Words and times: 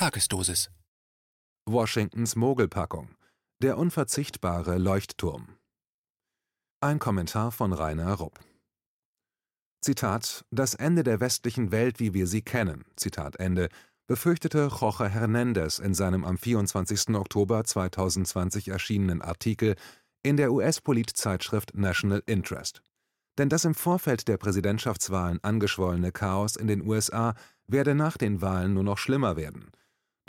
Tagesdosis. 0.00 0.70
Washingtons 1.66 2.34
Mogelpackung. 2.34 3.10
Der 3.60 3.76
unverzichtbare 3.76 4.78
Leuchtturm. 4.78 5.58
Ein 6.80 6.98
Kommentar 6.98 7.52
von 7.52 7.74
Rainer 7.74 8.14
Rupp. 8.14 8.40
Zitat: 9.82 10.46
Das 10.50 10.72
Ende 10.72 11.02
der 11.02 11.20
westlichen 11.20 11.70
Welt, 11.70 12.00
wie 12.00 12.14
wir 12.14 12.26
sie 12.26 12.40
kennen, 12.40 12.86
Zitat 12.96 13.36
Ende, 13.36 13.68
befürchtete 14.06 14.70
Jorge 14.80 15.06
Hernandez 15.06 15.78
in 15.78 15.92
seinem 15.92 16.24
am 16.24 16.38
24. 16.38 17.14
Oktober 17.14 17.62
2020 17.62 18.68
erschienenen 18.68 19.20
Artikel 19.20 19.76
in 20.22 20.38
der 20.38 20.50
US-Politzeitschrift 20.50 21.74
National 21.74 22.22
Interest. 22.24 22.80
Denn 23.36 23.50
das 23.50 23.66
im 23.66 23.74
Vorfeld 23.74 24.28
der 24.28 24.38
Präsidentschaftswahlen 24.38 25.44
angeschwollene 25.44 26.10
Chaos 26.10 26.56
in 26.56 26.68
den 26.68 26.88
USA 26.88 27.34
werde 27.66 27.94
nach 27.94 28.16
den 28.16 28.40
Wahlen 28.40 28.72
nur 28.72 28.84
noch 28.84 28.96
schlimmer 28.96 29.36
werden. 29.36 29.70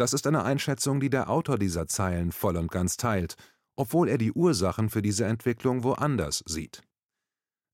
Das 0.01 0.13
ist 0.13 0.25
eine 0.25 0.43
Einschätzung, 0.43 0.99
die 0.99 1.11
der 1.11 1.29
Autor 1.29 1.59
dieser 1.59 1.85
Zeilen 1.85 2.31
voll 2.31 2.57
und 2.57 2.71
ganz 2.71 2.97
teilt, 2.97 3.35
obwohl 3.75 4.09
er 4.09 4.17
die 4.17 4.31
Ursachen 4.31 4.89
für 4.89 5.03
diese 5.03 5.25
Entwicklung 5.25 5.83
woanders 5.83 6.43
sieht. 6.47 6.81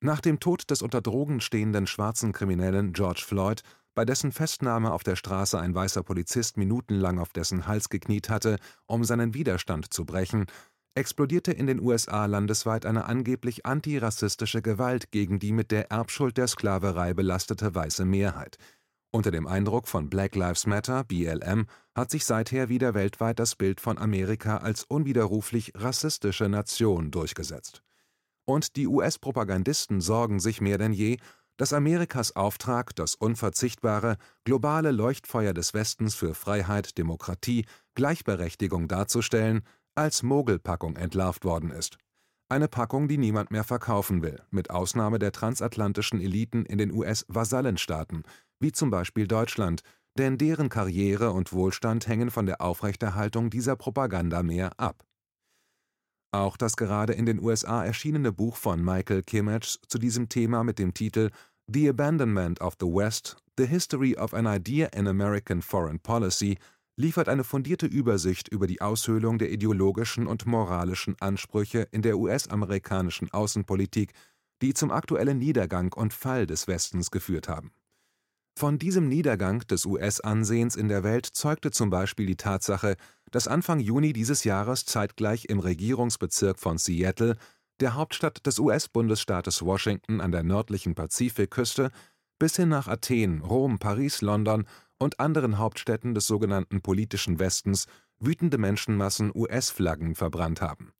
Nach 0.01 0.19
dem 0.19 0.41
Tod 0.41 0.69
des 0.69 0.81
unter 0.81 0.99
Drogen 0.99 1.39
stehenden 1.39 1.87
schwarzen 1.87 2.33
Kriminellen 2.33 2.91
George 2.91 3.23
Floyd, 3.25 3.61
bei 3.95 4.03
dessen 4.03 4.33
Festnahme 4.33 4.91
auf 4.91 5.03
der 5.03 5.15
Straße 5.15 5.57
ein 5.57 5.73
weißer 5.73 6.03
Polizist 6.03 6.57
minutenlang 6.57 7.17
auf 7.17 7.31
dessen 7.31 7.65
Hals 7.65 7.87
gekniet 7.87 8.29
hatte, 8.29 8.57
um 8.87 9.05
seinen 9.05 9.33
Widerstand 9.33 9.93
zu 9.93 10.03
brechen, 10.03 10.47
explodierte 10.95 11.53
in 11.53 11.65
den 11.65 11.79
USA 11.79 12.25
landesweit 12.25 12.85
eine 12.85 13.05
angeblich 13.05 13.65
antirassistische 13.65 14.61
Gewalt 14.61 15.11
gegen 15.11 15.39
die 15.39 15.53
mit 15.53 15.71
der 15.71 15.91
Erbschuld 15.91 16.35
der 16.35 16.47
Sklaverei 16.47 17.13
belastete 17.13 17.73
weiße 17.73 18.03
Mehrheit– 18.03 18.57
unter 19.17 19.31
dem 19.31 19.47
Eindruck 19.47 19.87
von 19.87 20.11
Black 20.11 20.35
Lives 20.35 20.67
Matter 20.67 21.03
(BLM) 21.03 21.65
hat 21.95 22.11
sich 22.11 22.23
seither 22.23 22.69
wieder 22.69 22.93
weltweit 22.93 23.39
das 23.39 23.55
Bild 23.55 23.81
von 23.81 23.97
Amerika 23.97 24.57
als 24.57 24.83
unwiderruflich 24.83 25.73
rassistische 25.75 26.47
Nation 26.47 27.09
durchgesetzt. 27.09 27.81
Und 28.45 28.75
die 28.75 28.85
US-Propagandisten 28.85 30.01
sorgen 30.01 30.39
sich 30.39 30.61
mehr 30.61 30.77
denn 30.77 30.93
je, 30.93 31.17
dass 31.57 31.73
Amerikas 31.73 32.35
Auftrag, 32.35 32.95
das 32.95 33.15
unverzichtbare, 33.15 34.17
globale 34.43 34.91
Leuchtfeuer 34.91 35.55
des 35.55 35.73
Westens 35.73 36.13
für 36.13 36.35
Freiheit, 36.35 36.99
Demokratie, 36.99 37.65
Gleichberechtigung 37.95 38.87
darzustellen, 38.87 39.63
als 39.95 40.21
Mogelpackung 40.21 40.95
entlarvt 40.95 41.43
worden 41.43 41.71
ist. 41.71 41.97
Eine 42.49 42.69
Packung, 42.69 43.07
die 43.07 43.17
niemand 43.17 43.51
mehr 43.51 43.65
verkaufen 43.65 44.21
will, 44.21 44.41
mit 44.51 44.69
Ausnahme 44.69 45.19
der 45.19 45.33
transatlantischen 45.33 46.21
Eliten 46.21 46.65
in 46.65 46.77
den 46.77 46.93
US-Vasallenstaaten 46.93 48.23
wie 48.59 48.71
zum 48.71 48.89
Beispiel 48.89 49.27
Deutschland, 49.27 49.81
denn 50.17 50.37
deren 50.37 50.69
Karriere 50.69 51.31
und 51.31 51.53
Wohlstand 51.53 52.07
hängen 52.07 52.31
von 52.31 52.45
der 52.45 52.61
Aufrechterhaltung 52.61 53.49
dieser 53.49 53.75
Propaganda 53.75 54.43
mehr 54.43 54.79
ab. 54.79 55.03
Auch 56.31 56.57
das 56.57 56.75
gerade 56.75 57.13
in 57.13 57.25
den 57.25 57.41
USA 57.41 57.85
erschienene 57.85 58.31
Buch 58.31 58.57
von 58.57 58.83
Michael 58.83 59.23
Kimmage 59.23 59.79
zu 59.87 59.97
diesem 59.97 60.27
Thema 60.27 60.63
mit 60.63 60.77
dem 60.77 60.93
Titel 60.93 61.29
The 61.71 61.89
Abandonment 61.89 62.59
of 62.61 62.75
the 62.79 62.85
West: 62.85 63.37
The 63.57 63.65
History 63.65 64.17
of 64.17 64.33
an 64.33 64.45
Idea 64.45 64.87
in 64.87 65.07
American 65.07 65.61
Foreign 65.61 65.99
Policy 65.99 66.57
liefert 66.99 67.29
eine 67.29 67.43
fundierte 67.43 67.85
Übersicht 67.85 68.47
über 68.49 68.67
die 68.67 68.81
Aushöhlung 68.81 69.37
der 69.37 69.51
ideologischen 69.51 70.27
und 70.27 70.45
moralischen 70.45 71.15
Ansprüche 71.19 71.87
in 71.91 72.01
der 72.01 72.17
US-amerikanischen 72.17 73.31
Außenpolitik, 73.31 74.13
die 74.61 74.73
zum 74.73 74.91
aktuellen 74.91 75.37
Niedergang 75.37 75.93
und 75.93 76.13
Fall 76.13 76.47
des 76.47 76.67
Westens 76.67 77.11
geführt 77.11 77.47
haben 77.47 77.71
von 78.57 78.79
diesem 78.79 79.07
Niedergang 79.07 79.59
des 79.67 79.85
US-Ansehens 79.85 80.75
in 80.75 80.87
der 80.87 81.03
Welt 81.03 81.27
zeugte 81.27 81.69
zum 81.69 81.91
Beispiel 81.91 82.25
die 82.25 82.37
Tatsache, 82.37 82.95
dass 83.29 83.47
Anfang 83.47 83.79
Juni 83.79 84.13
dieses 84.13 84.43
Jahres 84.45 84.85
zeitgleich 84.85 85.45
im 85.45 85.59
Regierungsbezirk 85.59 86.59
von 86.59 86.79
Seattle, 86.79 87.37
der 87.79 87.93
Hauptstadt 87.93 88.47
des 88.47 88.57
US-Bundesstaates 88.57 89.61
Washington 89.61 90.21
an 90.21 90.31
der 90.31 90.41
nördlichen 90.41 90.95
Pazifikküste, 90.95 91.91
bis 92.39 92.55
hin 92.55 92.69
nach 92.69 92.87
Athen, 92.87 93.41
Rom, 93.41 93.77
Paris, 93.77 94.21
London 94.21 94.65
und 94.97 95.19
anderen 95.19 95.59
Hauptstädten 95.59 96.15
des 96.15 96.25
sogenannten 96.25 96.81
politischen 96.81 97.37
Westens 97.37 97.85
wütende 98.19 98.57
Menschenmassen 98.57 99.31
US-Flaggen 99.35 100.15
verbrannt 100.15 100.61
haben. 100.61 100.93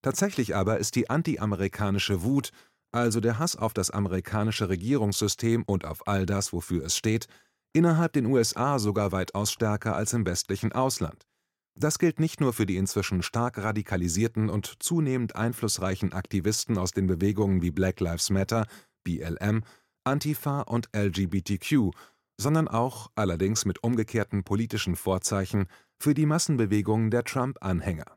Tatsächlich 0.00 0.56
aber 0.56 0.78
ist 0.78 0.94
die 0.94 1.10
anti-amerikanische 1.10 2.22
Wut 2.22 2.52
also 2.96 3.20
der 3.20 3.38
Hass 3.38 3.56
auf 3.56 3.74
das 3.74 3.90
amerikanische 3.90 4.68
Regierungssystem 4.68 5.62
und 5.64 5.84
auf 5.84 6.06
all 6.08 6.26
das, 6.26 6.52
wofür 6.52 6.84
es 6.84 6.96
steht, 6.96 7.28
innerhalb 7.72 8.12
den 8.12 8.26
USA 8.26 8.78
sogar 8.78 9.12
weitaus 9.12 9.52
stärker 9.52 9.94
als 9.94 10.12
im 10.12 10.26
westlichen 10.26 10.72
Ausland. 10.72 11.26
Das 11.78 11.98
gilt 11.98 12.20
nicht 12.20 12.40
nur 12.40 12.54
für 12.54 12.64
die 12.64 12.78
inzwischen 12.78 13.22
stark 13.22 13.58
radikalisierten 13.58 14.48
und 14.48 14.82
zunehmend 14.82 15.36
einflussreichen 15.36 16.14
Aktivisten 16.14 16.78
aus 16.78 16.92
den 16.92 17.06
Bewegungen 17.06 17.60
wie 17.60 17.70
Black 17.70 18.00
Lives 18.00 18.30
Matter, 18.30 18.66
BLM, 19.04 19.62
Antifa 20.04 20.62
und 20.62 20.88
LGBTQ, 20.96 21.90
sondern 22.38 22.66
auch, 22.68 23.10
allerdings 23.14 23.66
mit 23.66 23.82
umgekehrten 23.82 24.42
politischen 24.42 24.96
Vorzeichen, 24.96 25.66
für 25.98 26.14
die 26.14 26.26
Massenbewegungen 26.26 27.10
der 27.10 27.24
Trump-Anhänger 27.24 28.15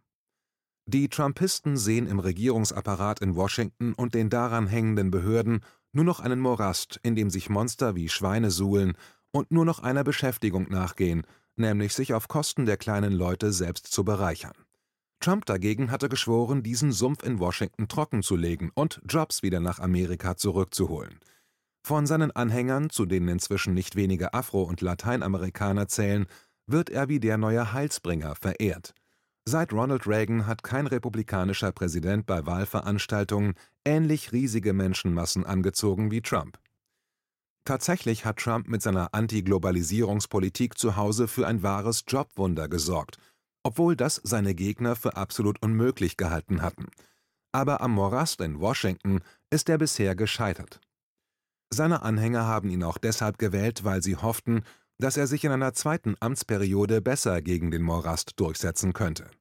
die 0.90 1.10
Trumpisten 1.10 1.78
sehen 1.78 2.08
im 2.08 2.20
Regierungsapparat 2.20 3.22
in 3.22 3.36
Washington 3.36 3.94
und 3.94 4.14
den 4.14 4.30
daran 4.30 4.68
hängenden 4.68 5.12
Behörden 5.12 5.62
nur 5.92 6.06
noch 6.06 6.20
einen 6.20 6.40
Morast, 6.40 7.00
in 7.04 7.16
dem 7.16 7.30
sich 7.30 7.50
Monster 7.50 7.96
wie 7.96 8.10
Schweine 8.10 8.52
suhlen 8.52 8.94
und 9.32 9.52
nur 9.52 9.66
noch 9.66 9.80
einer 9.80 10.04
Beschäftigung 10.04 10.68
nachgehen, 10.70 11.24
nämlich 11.56 11.94
sich 11.94 12.14
auf 12.14 12.28
Kosten 12.28 12.66
der 12.66 12.78
kleinen 12.78 13.14
Leute 13.14 13.52
selbst 13.52 13.88
zu 13.92 14.04
bereichern. 14.04 14.54
Trump 15.20 15.46
dagegen 15.46 15.92
hatte 15.92 16.08
geschworen, 16.08 16.64
diesen 16.64 16.92
Sumpf 16.92 17.24
in 17.24 17.40
Washington 17.40 17.88
trockenzulegen 17.88 18.72
und 18.74 19.02
Jobs 19.08 19.44
wieder 19.44 19.60
nach 19.60 19.80
Amerika 19.80 20.38
zurückzuholen. 20.38 21.20
Von 21.86 22.08
seinen 22.08 22.32
Anhängern, 22.32 22.90
zu 22.90 23.06
denen 23.06 23.28
inzwischen 23.28 23.74
nicht 23.74 23.96
wenige 23.96 24.34
Afro- 24.34 24.64
und 24.64 24.82
Lateinamerikaner 24.82 25.88
zählen, 25.88 26.26
wird 26.68 26.90
er 26.90 27.10
wie 27.10 27.20
der 27.20 27.38
neue 27.38 27.74
Heilsbringer 27.74 28.36
verehrt. 28.36 28.94
Seit 29.46 29.74
Ronald 29.74 30.06
Reagan 30.06 30.46
hat 30.46 30.64
kein 30.64 30.88
republikanischer 30.88 31.72
Präsident 31.72 32.26
bei 32.26 32.46
Wahlveranstaltungen 32.46 33.56
ähnlich 33.84 34.32
riesige 34.32 34.74
Menschenmassen 34.74 35.46
angezogen 35.46 36.12
wie 36.12 36.22
Trump. 36.22 36.60
Tatsächlich 37.66 38.26
hat 38.26 38.38
Trump 38.38 38.68
mit 38.68 38.82
seiner 38.82 39.14
Anti-Globalisierungspolitik 39.14 40.78
zu 40.78 40.96
Hause 40.96 41.28
für 41.28 41.48
ein 41.48 41.62
wahres 41.62 42.04
Jobwunder 42.08 42.68
gesorgt, 42.68 43.18
obwohl 43.64 43.96
das 43.96 44.20
seine 44.24 44.56
Gegner 44.56 44.96
für 44.96 45.18
absolut 45.18 45.62
unmöglich 45.62 46.18
gehalten 46.18 46.62
hatten. 46.62 46.88
Aber 47.52 47.82
am 47.82 47.92
Morast 47.92 48.42
in 48.42 48.60
Washington 48.60 49.22
ist 49.50 49.70
er 49.70 49.78
bisher 49.78 50.16
gescheitert. 50.16 50.80
Seine 51.72 52.02
Anhänger 52.02 52.46
haben 52.46 52.70
ihn 52.70 52.84
auch 52.84 52.98
deshalb 52.98 53.38
gewählt, 53.38 53.84
weil 53.84 54.02
sie 54.02 54.16
hofften, 54.16 54.64
dass 55.00 55.18
er 55.18 55.28
sich 55.28 55.44
in 55.44 55.52
einer 55.52 55.74
zweiten 55.74 56.16
Amtsperiode 56.20 57.02
besser 57.02 57.42
gegen 57.42 57.72
den 57.72 57.82
Morast 57.82 58.34
durchsetzen 58.40 58.94
könnte. 58.94 59.32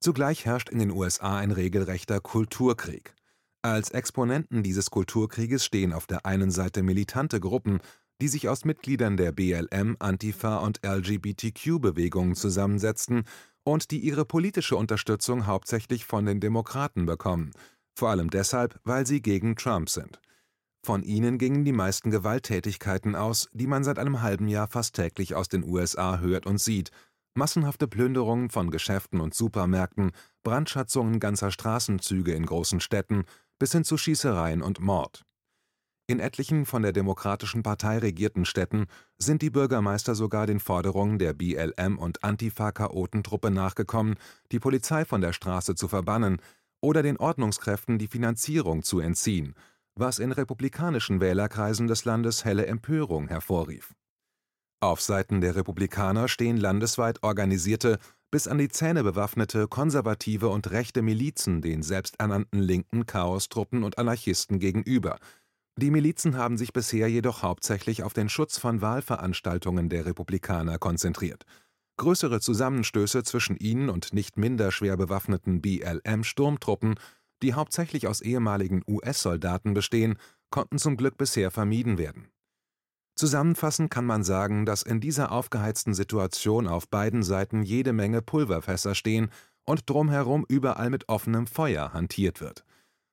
Zugleich 0.00 0.46
herrscht 0.46 0.68
in 0.68 0.78
den 0.78 0.92
USA 0.92 1.36
ein 1.38 1.50
regelrechter 1.50 2.20
Kulturkrieg. 2.20 3.14
Als 3.62 3.90
Exponenten 3.90 4.62
dieses 4.62 4.90
Kulturkrieges 4.90 5.64
stehen 5.64 5.92
auf 5.92 6.06
der 6.06 6.24
einen 6.24 6.52
Seite 6.52 6.84
militante 6.84 7.40
Gruppen, 7.40 7.80
die 8.20 8.28
sich 8.28 8.48
aus 8.48 8.64
Mitgliedern 8.64 9.16
der 9.16 9.32
BLM, 9.32 9.96
Antifa 9.98 10.58
und 10.58 10.80
LGBTQ-Bewegungen 10.84 12.36
zusammensetzten 12.36 13.24
und 13.64 13.90
die 13.90 13.98
ihre 13.98 14.24
politische 14.24 14.76
Unterstützung 14.76 15.46
hauptsächlich 15.46 16.04
von 16.04 16.24
den 16.24 16.40
Demokraten 16.40 17.04
bekommen, 17.04 17.50
vor 17.94 18.10
allem 18.10 18.30
deshalb, 18.30 18.80
weil 18.84 19.06
sie 19.06 19.20
gegen 19.20 19.56
Trump 19.56 19.90
sind. 19.90 20.20
Von 20.88 21.02
ihnen 21.02 21.36
gingen 21.36 21.66
die 21.66 21.74
meisten 21.74 22.10
Gewalttätigkeiten 22.10 23.14
aus, 23.14 23.50
die 23.52 23.66
man 23.66 23.84
seit 23.84 23.98
einem 23.98 24.22
halben 24.22 24.48
Jahr 24.48 24.68
fast 24.68 24.96
täglich 24.96 25.34
aus 25.34 25.50
den 25.50 25.62
USA 25.62 26.18
hört 26.18 26.46
und 26.46 26.62
sieht, 26.62 26.92
massenhafte 27.34 27.86
Plünderungen 27.86 28.48
von 28.48 28.70
Geschäften 28.70 29.20
und 29.20 29.34
Supermärkten, 29.34 30.12
Brandschatzungen 30.44 31.20
ganzer 31.20 31.50
Straßenzüge 31.50 32.32
in 32.32 32.46
großen 32.46 32.80
Städten 32.80 33.26
bis 33.58 33.72
hin 33.72 33.84
zu 33.84 33.98
Schießereien 33.98 34.62
und 34.62 34.80
Mord. 34.80 35.26
In 36.06 36.20
etlichen 36.20 36.64
von 36.64 36.80
der 36.80 36.94
Demokratischen 36.94 37.62
Partei 37.62 37.98
regierten 37.98 38.46
Städten 38.46 38.86
sind 39.18 39.42
die 39.42 39.50
Bürgermeister 39.50 40.14
sogar 40.14 40.46
den 40.46 40.58
Forderungen 40.58 41.18
der 41.18 41.34
BLM 41.34 41.98
und 41.98 42.24
Antifa-Chaotentruppe 42.24 43.50
nachgekommen, 43.50 44.14
die 44.52 44.58
Polizei 44.58 45.04
von 45.04 45.20
der 45.20 45.34
Straße 45.34 45.74
zu 45.74 45.86
verbannen 45.86 46.40
oder 46.80 47.02
den 47.02 47.18
Ordnungskräften 47.18 47.98
die 47.98 48.08
Finanzierung 48.08 48.82
zu 48.82 49.00
entziehen, 49.00 49.54
was 49.98 50.18
in 50.18 50.32
republikanischen 50.32 51.20
Wählerkreisen 51.20 51.86
des 51.86 52.04
Landes 52.04 52.44
helle 52.44 52.66
Empörung 52.66 53.28
hervorrief 53.28 53.94
auf 54.80 55.00
Seiten 55.00 55.40
der 55.40 55.56
Republikaner 55.56 56.28
stehen 56.28 56.56
landesweit 56.56 57.24
organisierte, 57.24 57.98
bis 58.30 58.46
an 58.46 58.58
die 58.58 58.68
Zähne 58.68 59.02
bewaffnete 59.02 59.66
konservative 59.66 60.50
und 60.50 60.70
rechte 60.70 61.02
Milizen 61.02 61.62
den 61.62 61.82
selbsternannten 61.82 62.60
linken 62.60 63.04
Chaostruppen 63.04 63.82
und 63.82 63.98
Anarchisten 63.98 64.60
gegenüber. 64.60 65.18
Die 65.80 65.90
Milizen 65.90 66.36
haben 66.36 66.56
sich 66.56 66.72
bisher 66.72 67.08
jedoch 67.08 67.42
hauptsächlich 67.42 68.04
auf 68.04 68.12
den 68.12 68.28
Schutz 68.28 68.56
von 68.58 68.80
Wahlveranstaltungen 68.80 69.88
der 69.88 70.06
Republikaner 70.06 70.78
konzentriert. 70.78 71.44
Größere 71.96 72.40
Zusammenstöße 72.40 73.24
zwischen 73.24 73.56
ihnen 73.56 73.88
und 73.88 74.12
nicht 74.12 74.36
minder 74.36 74.70
schwer 74.70 74.96
bewaffneten 74.96 75.60
BLM-Sturmtruppen, 75.60 76.94
die 77.42 77.54
hauptsächlich 77.54 78.06
aus 78.06 78.20
ehemaligen 78.20 78.82
US-Soldaten 78.86 79.74
bestehen, 79.74 80.18
konnten 80.50 80.78
zum 80.78 80.96
Glück 80.96 81.16
bisher 81.16 81.50
vermieden 81.50 81.98
werden. 81.98 82.28
Zusammenfassend 83.16 83.90
kann 83.90 84.06
man 84.06 84.22
sagen, 84.22 84.64
dass 84.64 84.82
in 84.82 85.00
dieser 85.00 85.32
aufgeheizten 85.32 85.92
Situation 85.92 86.68
auf 86.68 86.88
beiden 86.88 87.22
Seiten 87.22 87.62
jede 87.62 87.92
Menge 87.92 88.22
Pulverfässer 88.22 88.94
stehen 88.94 89.30
und 89.64 89.90
drumherum 89.90 90.46
überall 90.48 90.88
mit 90.88 91.08
offenem 91.08 91.46
Feuer 91.46 91.92
hantiert 91.92 92.40
wird. 92.40 92.64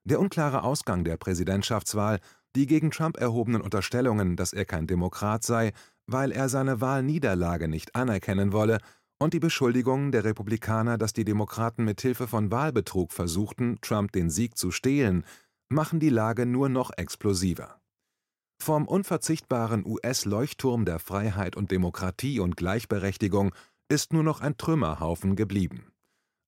Der 0.04 0.20
unklare 0.20 0.64
Ausgang 0.64 1.04
der 1.04 1.18
Präsidentschaftswahl, 1.18 2.20
die 2.56 2.68
gegen 2.68 2.92
Trump 2.92 3.18
erhobenen 3.18 3.62
Unterstellungen, 3.62 4.36
dass 4.36 4.54
er 4.54 4.66
kein 4.66 4.86
Demokrat 4.86 5.44
sei, 5.44 5.74
weil 6.06 6.32
er 6.32 6.50
seine 6.50 6.80
Wahlniederlage 6.82 7.68
nicht 7.68 7.96
anerkennen 7.96 8.54
wolle, 8.54 8.78
und 9.18 9.34
die 9.34 9.40
Beschuldigungen 9.40 10.12
der 10.12 10.24
Republikaner, 10.24 10.98
dass 10.98 11.14
die 11.14 11.26
Demokraten 11.26 11.84
mit 11.86 12.02
Hilfe 12.02 12.28
von 12.28 12.52
Wahlbetrug 12.52 13.12
versuchten, 13.12 13.78
Trump 13.82 14.12
den 14.12 14.30
Sieg 14.30 14.58
zu 14.58 14.72
stehlen, 14.72 15.24
machen 15.70 16.00
die 16.00 16.10
Lage 16.10 16.46
nur 16.46 16.70
noch 16.70 16.92
explosiver. 16.96 17.80
Vom 18.62 18.88
unverzichtbaren 18.88 19.86
US-Leuchtturm 19.86 20.86
der 20.86 21.00
Freiheit 21.00 21.56
und 21.56 21.72
Demokratie 21.72 22.40
und 22.40 22.58
Gleichberechtigung 22.58 23.54
ist 23.90 24.14
nur 24.14 24.24
noch 24.24 24.42
ein 24.42 24.58
Trümmerhaufen 24.58 25.36
geblieben. 25.36 25.92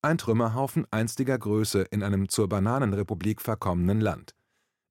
Ein 0.02 0.18
Trümmerhaufen 0.18 0.86
einstiger 0.90 1.38
Größe 1.38 1.82
in 1.82 2.02
einem 2.02 2.28
zur 2.28 2.48
Bananenrepublik 2.48 3.40
verkommenen 3.40 4.00
Land. 4.00 4.34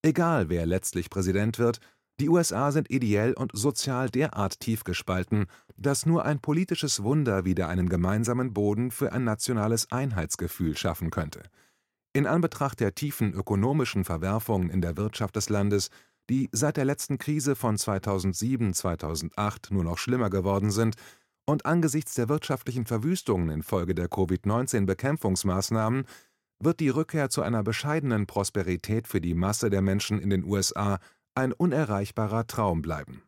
Egal, 0.01 0.49
wer 0.49 0.65
letztlich 0.65 1.09
Präsident 1.09 1.59
wird, 1.59 1.79
die 2.19 2.29
USA 2.29 2.71
sind 2.71 2.89
ideell 2.89 3.33
und 3.33 3.51
sozial 3.53 4.09
derart 4.09 4.59
tief 4.59 4.83
gespalten, 4.83 5.45
dass 5.75 6.05
nur 6.05 6.25
ein 6.25 6.39
politisches 6.39 7.03
Wunder 7.03 7.45
wieder 7.45 7.67
einen 7.67 7.89
gemeinsamen 7.89 8.53
Boden 8.53 8.89
für 8.91 9.11
ein 9.11 9.23
nationales 9.23 9.91
Einheitsgefühl 9.91 10.75
schaffen 10.75 11.11
könnte. 11.11 11.43
In 12.13 12.25
Anbetracht 12.25 12.79
der 12.79 12.95
tiefen 12.95 13.33
ökonomischen 13.33 14.03
Verwerfungen 14.03 14.71
in 14.71 14.81
der 14.81 14.97
Wirtschaft 14.97 15.35
des 15.35 15.49
Landes, 15.49 15.89
die 16.29 16.49
seit 16.51 16.77
der 16.77 16.85
letzten 16.85 17.19
Krise 17.19 17.55
von 17.55 17.77
2007/2008 17.77 19.71
nur 19.71 19.83
noch 19.83 19.99
schlimmer 19.99 20.31
geworden 20.31 20.71
sind, 20.71 20.95
und 21.45 21.65
angesichts 21.65 22.15
der 22.15 22.27
wirtschaftlichen 22.27 22.85
Verwüstungen 22.85 23.49
infolge 23.49 23.95
der 23.95 24.09
Covid-19-Bekämpfungsmaßnahmen 24.09 26.05
wird 26.59 26.79
die 26.79 26.89
Rückkehr 26.89 27.29
zu 27.29 27.41
einer 27.41 27.63
bescheidenen 27.63 28.25
Prosperität 28.25 29.07
für 29.07 29.21
die 29.21 29.33
Masse 29.35 29.69
der 29.69 29.81
Menschen 29.81 30.19
in 30.19 30.29
den 30.29 30.43
USA 30.43 30.99
ein 31.37 31.53
unerreichbarer 31.53 32.47
Traum 32.47 32.81
bleiben. 32.81 33.21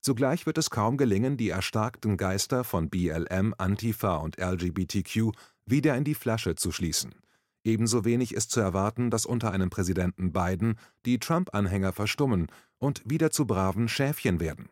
Zugleich 0.00 0.46
wird 0.46 0.58
es 0.58 0.68
kaum 0.68 0.96
gelingen, 0.96 1.36
die 1.36 1.50
erstarkten 1.50 2.16
Geister 2.16 2.64
von 2.64 2.90
BLM, 2.90 3.54
Antifa 3.56 4.16
und 4.16 4.36
LGBTQ 4.38 5.30
wieder 5.64 5.96
in 5.96 6.02
die 6.02 6.14
Flasche 6.14 6.56
zu 6.56 6.72
schließen. 6.72 7.14
Ebenso 7.62 8.04
wenig 8.04 8.34
ist 8.34 8.50
zu 8.50 8.60
erwarten, 8.60 9.10
dass 9.10 9.26
unter 9.26 9.52
einem 9.52 9.70
Präsidenten 9.70 10.32
Biden 10.32 10.76
die 11.06 11.20
Trump-Anhänger 11.20 11.92
verstummen 11.92 12.48
und 12.78 13.02
wieder 13.04 13.30
zu 13.30 13.46
braven 13.46 13.88
Schäfchen 13.88 14.40
werden. 14.40 14.68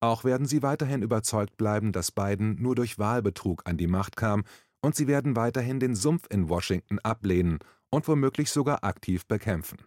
Auch 0.00 0.24
werden 0.24 0.46
sie 0.46 0.62
weiterhin 0.62 1.00
überzeugt 1.00 1.56
bleiben, 1.56 1.92
dass 1.92 2.10
Biden 2.10 2.60
nur 2.60 2.74
durch 2.74 2.98
Wahlbetrug 2.98 3.62
an 3.66 3.78
die 3.78 3.86
Macht 3.86 4.16
kam, 4.16 4.44
und 4.82 4.94
sie 4.94 5.06
werden 5.06 5.36
weiterhin 5.36 5.80
den 5.80 5.94
Sumpf 5.94 6.26
in 6.28 6.48
Washington 6.48 6.98
ablehnen 6.98 7.60
und 7.88 8.08
womöglich 8.08 8.50
sogar 8.50 8.84
aktiv 8.84 9.26
bekämpfen. 9.26 9.78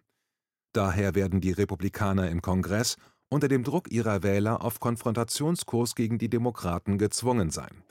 Daher 0.75 1.15
werden 1.15 1.39
die 1.39 1.53
Republikaner 1.53 2.29
im 2.29 2.41
Kongress 2.41 2.97
unter 3.29 3.47
dem 3.47 3.63
Druck 3.63 3.89
ihrer 3.93 4.23
Wähler 4.23 4.61
auf 4.61 4.81
Konfrontationskurs 4.81 5.95
gegen 5.95 6.17
die 6.17 6.29
Demokraten 6.29 6.97
gezwungen 6.97 7.49
sein. 7.49 7.85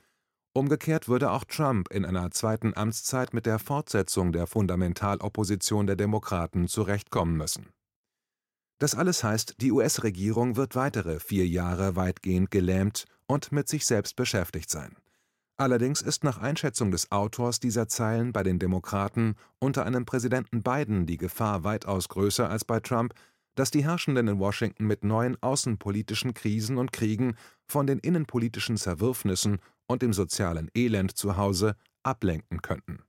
Umgekehrt 0.53 1.09
würde 1.09 1.31
auch 1.31 1.45
Trump 1.45 1.91
in 1.91 2.05
einer 2.05 2.31
zweiten 2.31 2.77
Amtszeit 2.77 3.33
mit 3.33 3.47
der 3.47 3.59
Fortsetzung 3.59 4.33
der 4.33 4.47
Fundamentalopposition 4.47 5.87
der 5.87 5.97
Demokraten 5.97 6.69
zurechtkommen 6.69 7.39
müssen. 7.39 7.71
Das 8.79 8.95
alles 8.95 9.25
heißt, 9.25 9.63
die 9.63 9.73
US-Regierung 9.73 10.57
wird 10.57 10.77
weitere 10.77 11.21
vier 11.21 11.47
Jahre 11.47 11.97
weitgehend 11.97 12.51
gelähmt 12.51 13.07
und 13.27 13.51
mit 13.51 13.67
sich 13.67 13.87
selbst 13.87 14.15
beschäftigt 14.15 14.69
sein. 14.69 14.95
Allerdings 15.57 16.03
ist 16.03 16.25
nach 16.25 16.39
Einschätzung 16.39 16.91
des 16.91 17.13
Autors 17.13 17.61
dieser 17.61 17.87
Zeilen 17.87 18.33
bei 18.33 18.43
den 18.43 18.59
Demokraten 18.59 19.37
unter 19.61 19.87
einem 19.87 20.05
Präsidenten 20.05 20.63
Biden 20.63 21.07
die 21.07 21.17
Gefahr 21.17 21.63
weitaus 21.63 22.09
größer 22.09 22.51
als 22.51 22.65
bei 22.65 22.81
Trump, 22.81 23.15
dass 23.55 23.71
die 23.71 23.85
Herrschenden 23.85 24.27
in 24.27 24.39
Washington 24.41 24.85
mit 24.87 25.05
neuen 25.05 25.41
außenpolitischen 25.41 26.35
Krisen 26.35 26.77
und 26.77 26.93
Kriegen 26.93 27.37
von 27.69 27.87
den 27.87 28.01
innenpolitischen 28.01 28.77
Zerwürfnissen 28.77 29.59
und 29.87 30.03
dem 30.03 30.13
sozialen 30.13 30.71
Elend 30.75 31.17
zu 31.17 31.37
Hause 31.37 31.77
ablenken 32.03 32.61
könnten 32.61 33.05